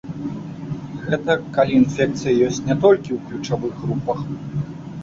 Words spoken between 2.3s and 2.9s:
ёсць не